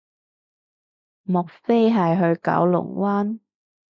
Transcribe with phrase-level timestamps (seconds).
[1.21, 3.39] 莫非係去九龍灣